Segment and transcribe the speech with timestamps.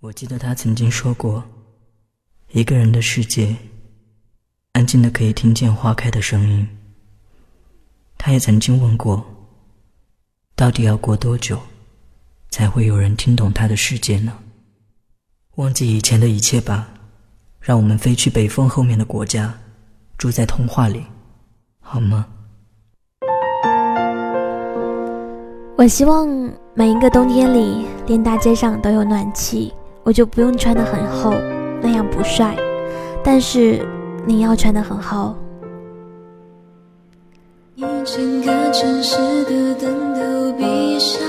[0.00, 1.42] 我记得他曾经说过，
[2.52, 3.56] 一个人的世界，
[4.72, 6.68] 安静的可以听见花开的声音。
[8.18, 9.24] 他也曾经问过，
[10.54, 11.58] 到底要过多久，
[12.50, 14.36] 才会有人听懂他的世界呢？
[15.54, 16.88] 忘记以前的一切吧，
[17.58, 19.58] 让我们飞去北风后面的国家，
[20.18, 21.02] 住在童话里，
[21.80, 22.26] 好吗？
[25.78, 26.28] 我希望
[26.74, 29.72] 每一个冬天里，连大街上都有暖气。
[30.06, 31.34] 我就不用穿得很厚，
[31.82, 32.54] 那样不帅。
[33.24, 33.84] 但是
[34.24, 35.34] 你要穿得很厚。
[37.74, 39.16] 一整个城市
[39.46, 41.20] 的灯都闭上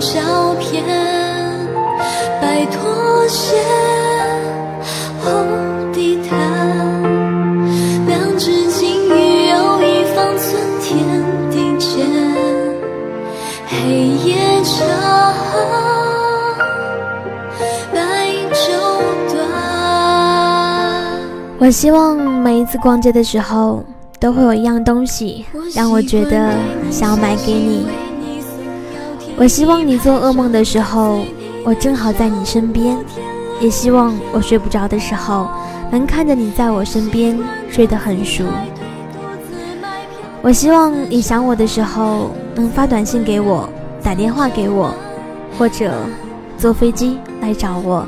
[0.00, 0.84] 照片，
[2.40, 3.56] 摆脱些
[5.20, 6.38] 红地毯，
[8.06, 10.96] 两只金鱼有意方寸天
[11.50, 12.06] 地间，
[13.66, 13.76] 黑
[14.24, 14.76] 夜长，
[17.92, 17.98] 白
[18.52, 18.66] 昼
[19.32, 19.36] 短。
[21.58, 23.84] 我希望每一次逛街的时候。
[24.20, 26.52] 都会有一样东西让我觉得
[26.90, 27.86] 想要买给你。
[29.40, 31.24] 我希望你做噩梦的时候，
[31.64, 32.96] 我正好在你身边；
[33.60, 35.48] 也希望我睡不着的时候，
[35.92, 37.38] 能看着你在我身边
[37.70, 38.44] 睡得很熟。
[40.42, 43.68] 我希望你想我的时候，能发短信给我，
[44.02, 44.92] 打电话给我，
[45.56, 45.92] 或者
[46.58, 48.04] 坐飞机来找我，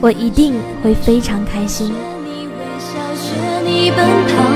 [0.00, 1.94] 我一定会非常开心。
[3.64, 4.51] 你奔跑，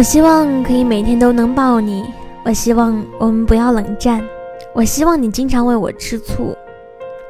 [0.00, 2.06] 我希望可以每天都能抱你，
[2.42, 4.24] 我希望我们不要冷战，
[4.72, 6.56] 我希望你经常为我吃醋，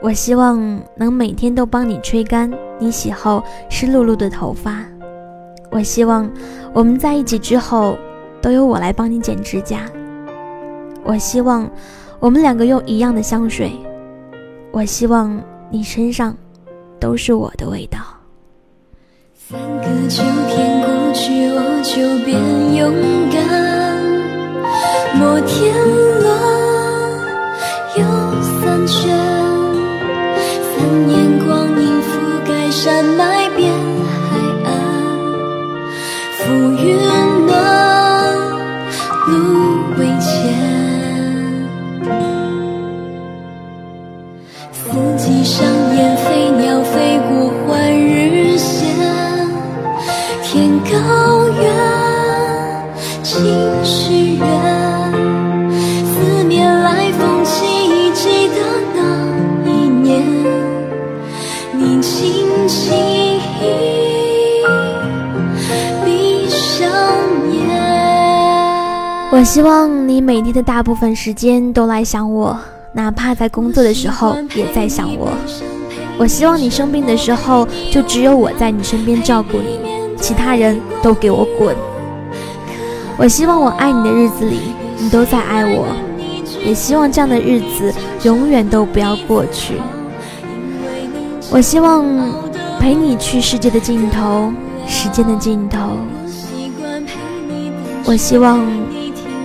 [0.01, 2.49] 我希望能每天都帮你吹干
[2.79, 4.85] 你洗后湿漉漉的头发，
[5.73, 6.31] 我希望
[6.73, 7.99] 我们在一起之后
[8.41, 9.81] 都由我来帮你剪指甲，
[11.03, 11.69] 我希望
[12.21, 13.73] 我们两个用一样的香水，
[14.71, 16.37] 我希望你身上
[17.01, 17.99] 都是我的味道。
[19.35, 20.80] 三个秋天
[21.21, 21.93] 许，我就
[22.25, 22.31] 变
[22.75, 22.81] 勇
[23.31, 23.37] 敢。
[25.19, 25.53] 摩天
[26.23, 26.25] 轮
[27.99, 28.01] 又
[28.63, 28.97] 三圈，
[30.65, 30.73] 三
[31.07, 31.13] 年
[31.45, 32.09] 光阴覆
[32.49, 33.21] 盖山脉
[33.51, 33.71] 变
[34.09, 34.69] 海岸，
[36.39, 36.41] 浮
[36.83, 36.97] 云
[37.47, 37.53] 暖，
[39.29, 39.60] 路
[69.41, 72.55] 我希望你每天的大部分时间都来想我，
[72.93, 75.33] 哪怕在工作的时候也在想我。
[76.19, 79.81] 我希望你生病的时候，就只有我在你身边照顾你。
[80.19, 81.75] 其他人都给我滚！
[83.17, 84.61] 我希望我爱你的日子里，
[84.99, 85.87] 你都在爱我，
[86.63, 89.77] 也希望这样的日子永远都不要过去。
[91.51, 92.05] 我希望
[92.79, 94.53] 陪你去世界的尽头，
[94.87, 95.97] 时间的尽头。
[98.05, 98.61] 我希望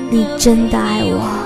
[0.10, 1.46] 你真的爱我。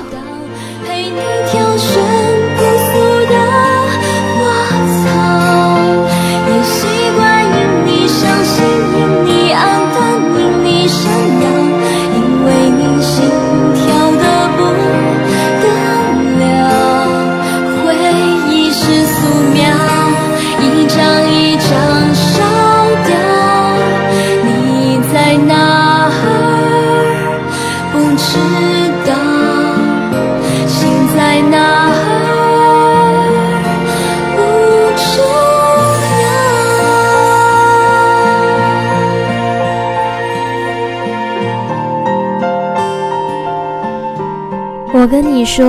[45.02, 45.66] 我跟你说，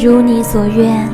[0.00, 1.12] 如你所愿。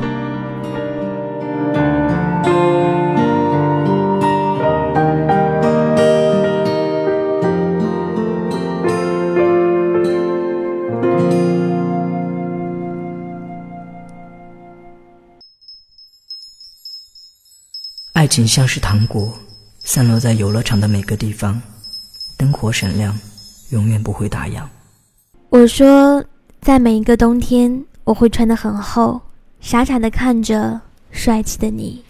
[18.13, 19.33] 爱情像是糖果，
[19.79, 21.59] 散落在游乐场的每个地方，
[22.37, 23.19] 灯火闪亮，
[23.71, 24.63] 永远不会打烊。
[25.49, 26.23] 我说，
[26.63, 29.21] 在每一个冬天，我会穿得很厚，
[29.59, 30.81] 傻傻的看着
[31.11, 32.05] 帅气的你。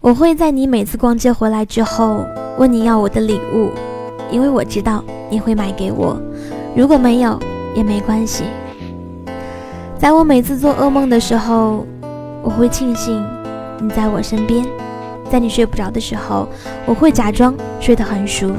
[0.00, 2.26] 我会在你每次逛街回来之后，
[2.58, 3.70] 问你要我的礼物，
[4.32, 6.20] 因为我知道你会买给我。
[6.74, 7.38] 如果没有，
[7.76, 8.42] 也没关系。
[9.96, 11.86] 在我每次做噩梦的时候，
[12.42, 13.24] 我会庆幸
[13.80, 14.66] 你在我身边。
[15.30, 16.48] 在你睡不着的时候，
[16.84, 18.50] 我会假装睡得很熟。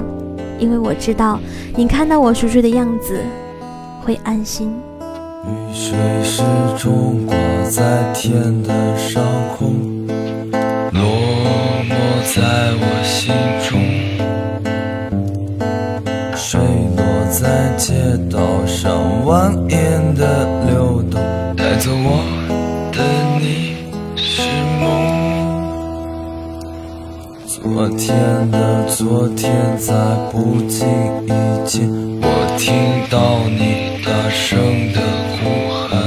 [0.58, 1.42] 因为我知道，
[1.76, 3.20] 你看到我熟睡的样子，
[4.06, 4.72] 会安心。
[5.48, 6.44] 雨水始
[6.78, 7.36] 终挂
[7.72, 9.24] 在天的上
[9.58, 9.74] 空，
[10.94, 11.02] 落
[11.90, 11.92] 寞
[12.36, 12.44] 在
[12.78, 13.34] 我心
[13.68, 13.82] 中。
[16.36, 16.62] 水
[16.96, 17.96] 落在街
[18.30, 21.20] 道上蜿蜒的流动，
[21.58, 22.22] 带走我
[22.92, 23.02] 的
[23.40, 23.76] 你
[24.16, 24.48] 是
[24.80, 24.84] 梦。
[27.48, 28.16] 昨天
[28.52, 29.96] 的昨天，在
[30.32, 30.88] 不经
[31.26, 31.32] 意
[31.66, 31.90] 间，
[32.22, 32.72] 我听
[33.10, 35.00] 到你大声的
[35.32, 35.40] 呼
[35.88, 35.98] 喊，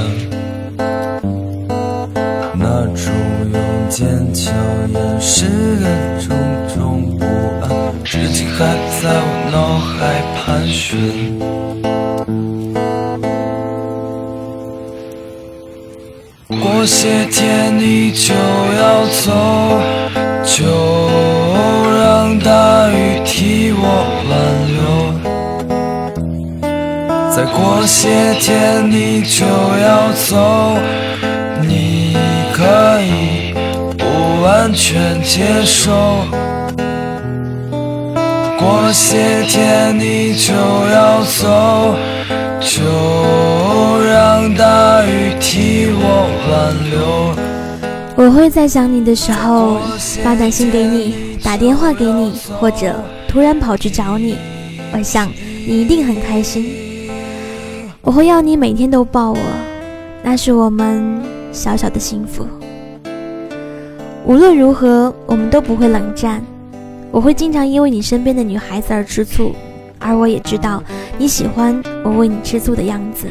[2.57, 3.13] 那种
[3.51, 3.59] 用
[3.89, 4.55] 坚强
[4.93, 5.45] 掩饰
[5.81, 5.85] 的
[6.21, 6.29] 种
[6.73, 6.77] 种
[7.19, 7.25] 不
[7.61, 7.69] 安，
[8.05, 8.63] 至今还
[9.01, 10.97] 在我脑海盘旋。
[16.47, 19.27] 过些天你就要走，
[20.45, 20.65] 就
[27.61, 30.77] 过些天你就要走，
[31.67, 32.15] 你
[32.53, 33.53] 可以
[33.97, 35.91] 不完全接受。
[38.57, 41.95] 过些天你就要走，
[42.61, 42.79] 就
[44.05, 47.35] 让大雨替我挽留。
[48.15, 49.79] 我会在想你的时候
[50.23, 52.95] 发短信给你，打电话给你，或者
[53.27, 54.37] 突然跑去找你。
[54.93, 55.29] 我想
[55.67, 56.88] 你一定很开心。
[58.09, 59.37] 我会要你每天都抱我，
[60.23, 61.21] 那是我们
[61.51, 62.43] 小小的幸福。
[64.25, 66.43] 无论如何，我们都不会冷战。
[67.11, 69.53] 我会经常因为你身边的女孩子而吃醋，
[69.99, 70.83] 而我也知道
[71.19, 73.27] 你喜欢我为你吃醋的样子。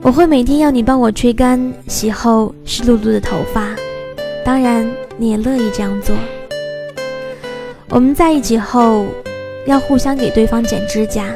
[0.00, 3.68] 我会每天要你帮我吹干洗后湿漉漉的头发，
[4.46, 6.16] 当然你也乐意这样做。
[7.90, 9.04] 我们在一起后，
[9.66, 11.26] 要互相给对方剪指甲。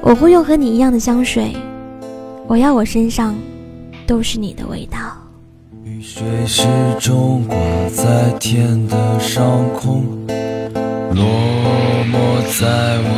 [0.00, 1.54] 我会用和你一样的香水，
[2.46, 3.34] 我要我身上
[4.06, 4.98] 都是你的味道。
[5.84, 6.66] 雨水始
[6.98, 7.56] 终挂
[7.90, 11.24] 在天的上空，落
[12.06, 12.14] 寞
[12.58, 13.17] 在我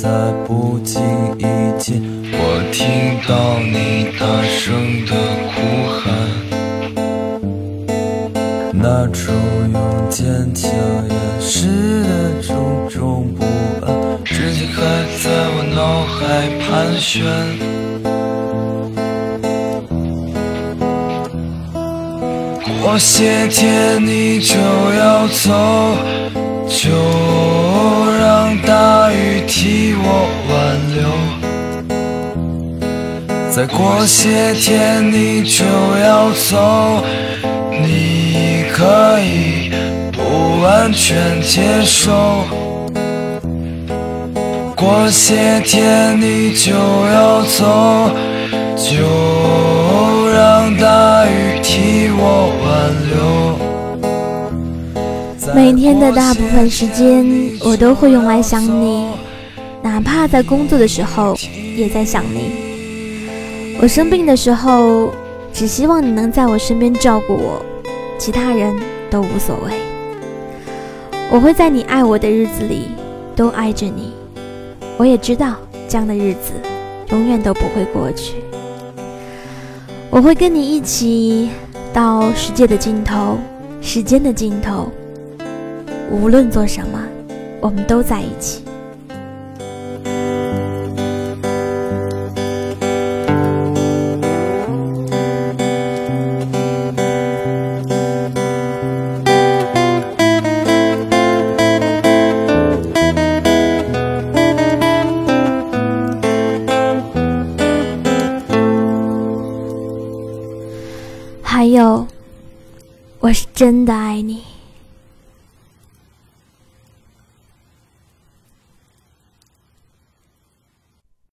[0.00, 0.08] 在
[0.46, 1.02] 不经
[1.38, 1.42] 意
[1.76, 2.00] 间，
[2.30, 2.38] 我
[2.70, 2.86] 听
[3.26, 5.10] 到你大声的
[5.50, 5.56] 呼
[5.98, 6.06] 喊，
[8.72, 9.34] 那种
[9.72, 9.76] 用
[10.08, 11.66] 坚强掩饰
[12.04, 12.54] 的种
[12.88, 13.42] 种不
[13.84, 13.86] 安，
[14.24, 14.78] 至今还
[15.18, 16.16] 在我脑海
[16.60, 16.66] 盘
[17.00, 17.10] 旋。
[22.80, 25.50] 过些天你就要走，
[26.68, 26.88] 就
[28.20, 30.52] 让大雨替我挽
[30.94, 31.00] 留。
[33.50, 35.64] 再过些天你就
[36.04, 37.02] 要走，
[37.82, 39.70] 你可以
[40.12, 42.44] 不完全接受。
[44.76, 48.10] 过些天你就要走，
[48.76, 53.67] 就让大雨替我挽留。
[55.58, 57.26] 每天的大部分时间，
[57.64, 59.08] 我都会用来想你，
[59.82, 61.34] 哪怕在工作的时候，
[61.76, 63.76] 也在想你。
[63.82, 65.10] 我生病的时候，
[65.52, 67.60] 只希望你能在我身边照顾我，
[68.18, 68.72] 其他人
[69.10, 69.72] 都无所谓。
[71.28, 72.90] 我会在你爱我的日子里，
[73.34, 74.12] 都爱着你。
[74.96, 75.56] 我也知道，
[75.88, 76.52] 这样的日子
[77.10, 78.36] 永远都不会过去。
[80.08, 81.50] 我会跟你一起
[81.92, 83.36] 到世界的尽头，
[83.80, 84.88] 时间的尽头。
[86.10, 87.06] 无论做什么
[87.60, 88.62] 我们都在一起。
[111.42, 112.06] 还有
[113.20, 114.57] 我是真的爱你。